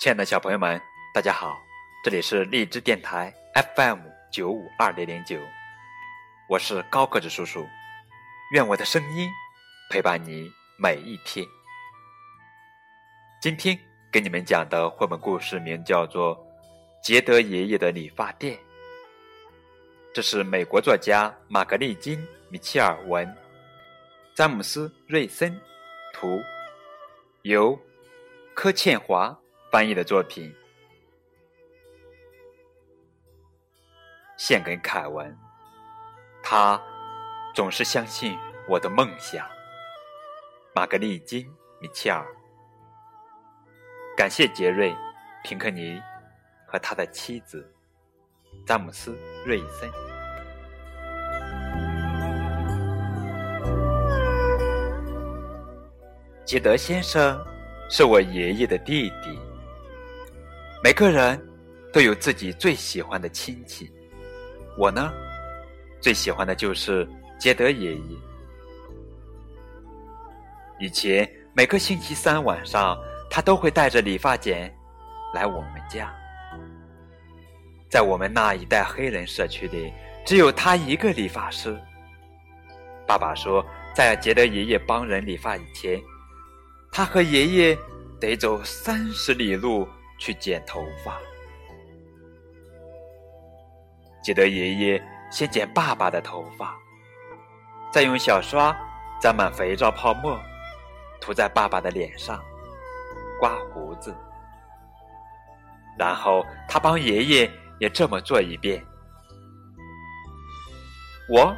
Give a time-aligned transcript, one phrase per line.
[0.00, 0.80] 亲爱的小朋友们，
[1.12, 1.60] 大家好，
[2.04, 3.34] 这里是荔枝电台
[3.74, 3.98] FM
[4.30, 5.36] 九五二零零九，
[6.48, 7.66] 我是高个子叔叔，
[8.52, 9.28] 愿我的声音
[9.90, 10.48] 陪伴你
[10.80, 11.44] 每一天。
[13.42, 13.76] 今天
[14.12, 16.36] 给你们讲的绘本故事名叫做
[17.02, 18.56] 《杰德爷爷的理发店》，
[20.14, 22.16] 这是美国作家玛格丽金·
[22.50, 23.36] 米切尔文、
[24.36, 25.60] 詹姆斯·瑞森
[26.14, 26.40] 图，
[27.42, 27.76] 由
[28.54, 29.36] 柯倩华。
[29.70, 30.54] 翻译的作品，
[34.38, 35.36] 献给凯文。
[36.42, 36.80] 他
[37.54, 38.34] 总是相信
[38.66, 39.46] 我的梦想。
[40.74, 41.44] 玛格丽金·
[41.80, 42.24] 米切尔，
[44.16, 44.90] 感谢杰瑞·
[45.44, 46.00] 平克尼
[46.66, 47.70] 和他的妻子
[48.64, 49.12] 詹姆斯·
[49.44, 49.90] 瑞森。
[56.46, 57.38] 杰德先生
[57.90, 59.38] 是我爷爷的弟弟。
[60.80, 61.40] 每个人
[61.92, 63.90] 都有自己最喜欢的亲戚，
[64.76, 65.12] 我呢，
[66.00, 67.06] 最喜欢的就是
[67.36, 68.16] 杰德爷爷。
[70.78, 72.96] 以前每个星期三晚上，
[73.28, 74.72] 他都会带着理发剪
[75.34, 76.14] 来我们家。
[77.90, 79.92] 在我们那一带黑人社区里，
[80.24, 81.76] 只有他一个理发师。
[83.04, 86.00] 爸爸说，在杰德爷爷帮人理发以前，
[86.92, 87.78] 他和爷爷
[88.20, 89.88] 得走三十里路。
[90.18, 91.18] 去剪头发。
[94.22, 96.76] 记得爷爷先剪爸爸的头发，
[97.90, 98.76] 再用小刷
[99.20, 100.38] 沾满肥皂泡沫，
[101.20, 102.42] 涂在爸爸的脸上，
[103.40, 104.14] 刮胡子。
[105.98, 108.84] 然后他帮爷爷也这么做一遍。
[111.30, 111.56] 我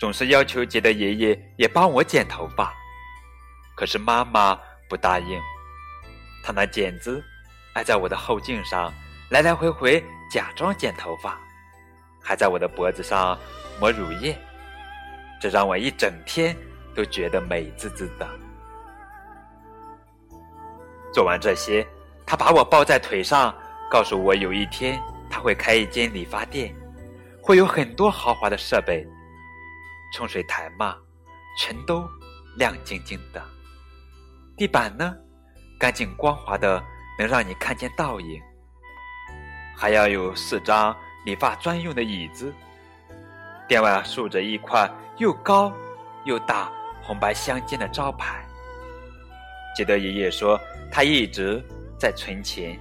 [0.00, 2.72] 总是要求杰德爷爷也帮我剪头发，
[3.76, 4.58] 可是妈妈
[4.88, 5.40] 不答应，
[6.42, 7.22] 她拿剪子。
[7.74, 8.92] 挨在我的后颈上，
[9.30, 11.40] 来来回回假装剪头发，
[12.22, 13.38] 还在我的脖子上
[13.80, 14.36] 抹乳液，
[15.40, 16.54] 这让我一整天
[16.94, 18.28] 都觉得美滋滋的。
[21.14, 21.86] 做完这些，
[22.26, 23.54] 他把我抱在腿上，
[23.90, 25.00] 告诉我有一天
[25.30, 26.74] 他会开一间理发店，
[27.42, 29.06] 会有很多豪华的设备，
[30.14, 30.96] 冲水台嘛，
[31.58, 32.06] 全都
[32.58, 33.42] 亮晶晶的，
[34.58, 35.16] 地板呢，
[35.78, 36.82] 干净光滑的。
[37.22, 38.42] 能让你看见倒影，
[39.76, 42.52] 还要有四张理发专用的椅子。
[43.68, 45.72] 店外竖着一块又高
[46.24, 46.68] 又大、
[47.00, 48.44] 红白相间的招牌。
[49.76, 51.64] 杰德爷爷说，他一直
[51.96, 52.76] 在存钱。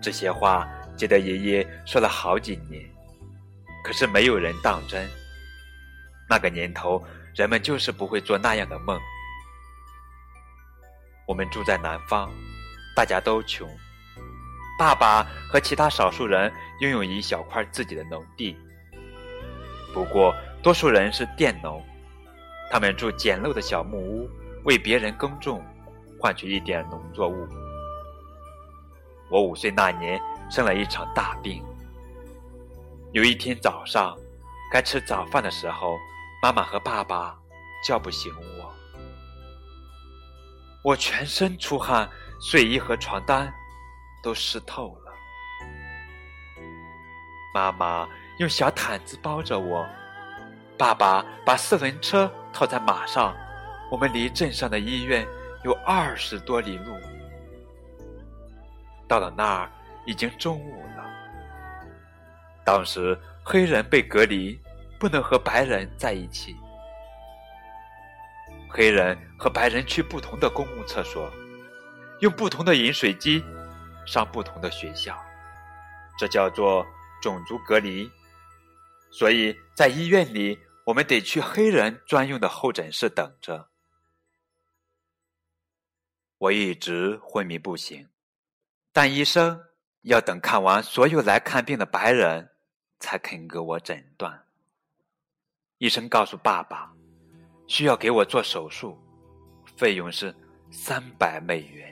[0.00, 0.64] 这些话，
[0.96, 2.88] 杰德爷爷说了好几年，
[3.82, 5.10] 可是没有人当真。
[6.30, 7.04] 那个年头，
[7.34, 8.96] 人们就是不会做那样的梦。
[11.26, 12.30] 我们住在南方，
[12.94, 13.68] 大家都穷。
[14.78, 18.56] 爸爸和其他少数人拥有一小块自己的农地，
[19.92, 21.82] 不过多数人是佃农，
[22.70, 24.28] 他们住简陋的小木屋，
[24.64, 25.64] 为别人耕种，
[26.20, 27.46] 换取一点农作物。
[29.30, 30.20] 我五岁那年
[30.50, 31.64] 生了一场大病。
[33.12, 34.16] 有一天早上，
[34.72, 35.96] 该吃早饭的时候，
[36.42, 37.38] 妈妈和爸爸
[37.86, 38.53] 叫不醒我。
[40.84, 42.06] 我全身出汗，
[42.38, 43.50] 睡衣和床单
[44.22, 45.12] 都湿透了。
[47.54, 48.06] 妈妈
[48.38, 49.88] 用小毯子包着我，
[50.76, 53.34] 爸爸把四轮车套在马上。
[53.90, 55.26] 我们离镇上的医院
[55.62, 56.94] 有二十多里路。
[59.08, 59.72] 到了那儿，
[60.04, 61.04] 已经中午了。
[62.62, 64.60] 当时黑人被隔离，
[64.98, 66.54] 不能和白人在一起。
[68.76, 71.32] 黑人和白人去不同的公共厕所，
[72.18, 73.40] 用不同的饮水机，
[74.04, 75.16] 上不同的学校，
[76.18, 76.84] 这叫做
[77.22, 78.10] 种族隔离。
[79.12, 83.70] 所以在医院里，我们得去黑人专用的候诊室等着。
[86.38, 88.08] 我一直昏迷不醒，
[88.92, 89.66] 但医生
[90.02, 92.50] 要等看完所有来看病的白人，
[92.98, 94.48] 才肯给我诊断。
[95.78, 96.90] 医生告诉爸爸。
[97.66, 98.98] 需要给我做手术，
[99.76, 100.34] 费用是
[100.70, 101.90] 三百美元。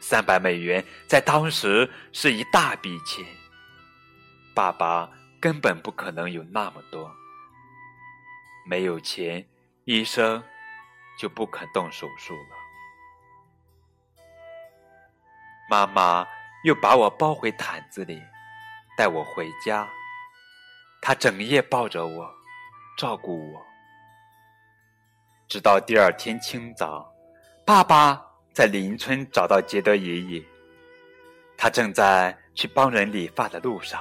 [0.00, 3.24] 三百美元在当时是一大笔钱，
[4.54, 5.10] 爸爸
[5.40, 7.10] 根本不可能有那么多。
[8.66, 9.46] 没有钱，
[9.84, 10.42] 医生
[11.18, 12.56] 就不肯动手术了。
[15.70, 16.26] 妈妈
[16.64, 18.20] 又把我包回毯子里，
[18.98, 19.88] 带我回家。
[21.00, 22.43] 她整夜抱着我。
[22.96, 23.60] 照顾我，
[25.48, 27.12] 直到第二天清早，
[27.64, 30.42] 爸爸在邻村找到杰德爷爷，
[31.56, 34.00] 他正在去帮人理发的路上。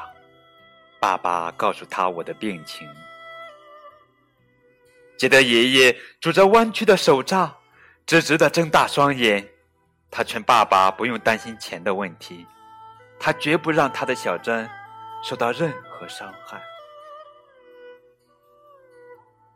[0.99, 2.87] 爸爸告诉他我的病情。
[5.17, 7.51] 杰德爷爷拄着弯曲的手杖，
[8.05, 9.47] 直直的睁大双眼。
[10.11, 12.45] 他劝爸爸不用担心钱的问题，
[13.19, 14.69] 他绝不让他的小珍
[15.23, 16.61] 受到任何伤害。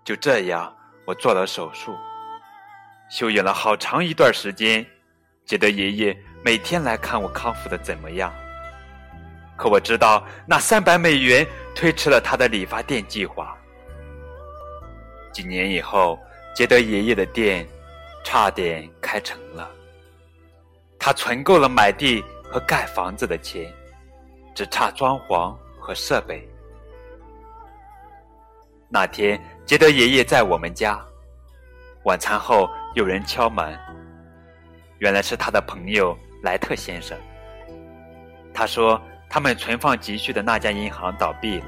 [0.07, 0.73] 就这样，
[1.03, 1.93] 我做了手术，
[3.09, 4.85] 休养了好长一段时间。
[5.45, 8.33] 杰德爷爷每天来看我康复的怎么样。
[9.57, 11.45] 可我知道，那三百美元
[11.75, 13.53] 推迟了他的理发店计划。
[15.33, 16.17] 几年以后，
[16.55, 17.67] 杰德爷爷的店
[18.23, 19.69] 差点开成了。
[20.97, 23.69] 他存够了买地和盖房子的钱，
[24.55, 26.47] 只差装潢和设备。
[28.89, 30.99] 那天，杰德爷爷在我们家，
[32.03, 33.77] 晚餐后有人敲门，
[34.99, 37.17] 原来是他的朋友莱特先生。
[38.53, 41.65] 他说，他们存放积蓄的那家银行倒闭了，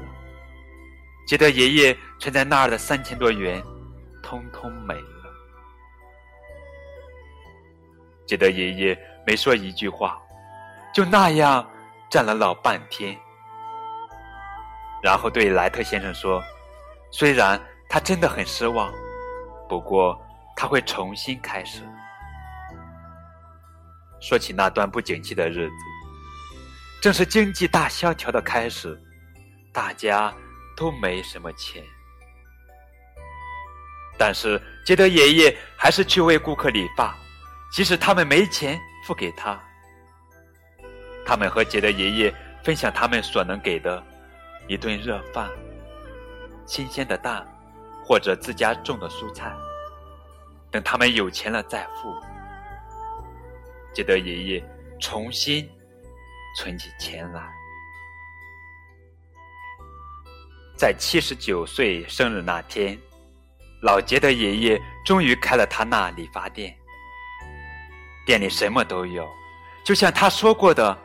[1.26, 3.62] 杰德爷爷存在那儿的三千多元，
[4.22, 5.30] 通通没了。
[8.26, 8.98] 杰德爷爷。
[9.26, 10.18] 没说一句话，
[10.94, 11.64] 就那样
[12.08, 13.16] 站了老半天，
[15.02, 16.42] 然后对莱特先生说
[17.10, 18.92] ：“虽然他真的很失望，
[19.68, 20.20] 不过
[20.56, 21.82] 他会重新开始。”
[24.20, 25.74] 说起那段不景气的日子，
[27.00, 29.00] 正是经济大萧条的开始，
[29.72, 30.32] 大家
[30.76, 31.82] 都没什么钱，
[34.18, 37.16] 但是杰德爷爷还是去为顾客理发，
[37.72, 38.78] 即使他们没钱。
[39.06, 39.58] 付给他，
[41.24, 44.04] 他们和杰德爷爷分享他们所能给的
[44.68, 45.48] 一顿热饭、
[46.70, 47.44] 新鲜的蛋，
[48.04, 49.52] 或者自家种的蔬菜。
[50.70, 52.14] 等他们有钱了再付。
[53.92, 54.64] 杰德爷爷
[55.00, 55.68] 重新
[56.56, 57.42] 存起钱来，
[60.78, 62.96] 在七十九岁生日那天，
[63.82, 66.72] 老杰德爷爷终于开了他那理发店。
[68.24, 69.28] 店里什么都有，
[69.82, 70.96] 就像他说过的，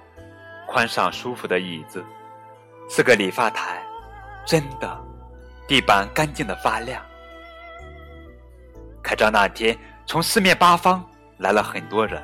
[0.68, 2.06] 宽敞舒服的椅子，
[2.88, 3.84] 四个理发台，
[4.46, 5.04] 真的，
[5.68, 7.04] 地板干净的发亮。
[9.04, 11.04] 开张那天，从四面八方
[11.38, 12.24] 来了很多人，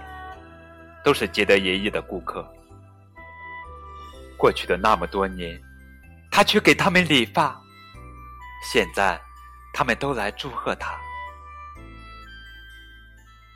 [1.03, 2.47] 都是杰德爷爷的顾客。
[4.38, 5.59] 过去的那么多年，
[6.31, 7.59] 他去给他们理发，
[8.71, 9.19] 现在，
[9.73, 10.95] 他们都来祝贺他。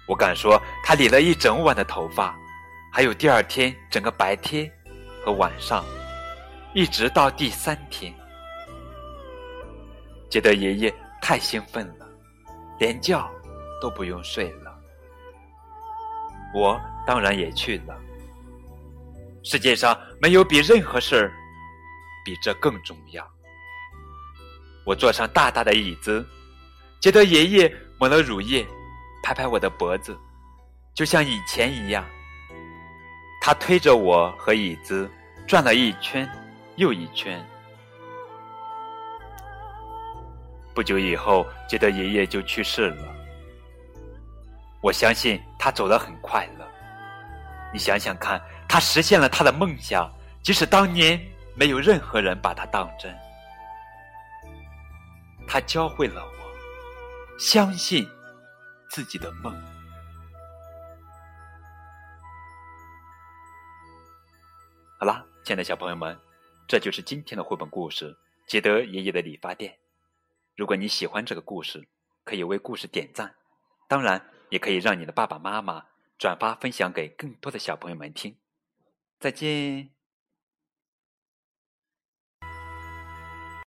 [0.08, 2.36] 我敢说，他理了一整晚的头发，
[2.94, 4.72] 还有第二天整个白天
[5.24, 5.84] 和晚上，
[6.76, 8.14] 一直到第三天。
[10.36, 12.06] 杰德爷爷太兴奋了，
[12.78, 13.18] 连觉
[13.82, 14.78] 都不用睡了。
[16.54, 16.78] 我
[17.08, 17.98] 当然也去了。
[19.46, 21.32] 世界上没有比任何事儿
[22.26, 23.26] 比这更重要。
[24.86, 26.28] 我坐上大大的椅子，
[27.00, 28.68] 杰德爷爷抹了乳液。
[29.24, 30.20] 拍拍我的脖子，
[30.94, 32.04] 就像以前一样。
[33.42, 35.10] 他推着我和椅子
[35.48, 36.30] 转了一圈
[36.76, 37.42] 又一圈。
[40.76, 43.16] 不久以后，杰德爷爷就去世了。
[44.84, 46.68] 我相信他走得很快乐。
[47.74, 50.12] 你想想看，他实现了他的梦想，
[50.44, 51.20] 即使当年
[51.56, 53.16] 没有任何人把他当真。
[55.48, 58.08] 他教会了我相信。
[58.88, 59.54] 自己的梦。
[64.98, 66.18] 好啦，亲爱的小朋友们，
[66.66, 68.14] 这就是今天的绘本故事
[68.48, 69.74] 《杰德爷爷的理发店》。
[70.56, 71.88] 如果你喜欢这个故事，
[72.24, 73.36] 可以为故事点赞，
[73.90, 75.86] 当然也可以让你的爸爸妈妈
[76.18, 78.38] 转发分享给更多的小朋友们听。
[79.20, 79.95] 再见。